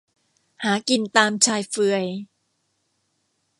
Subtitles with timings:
[0.63, 2.05] หากินตามชายเฟือย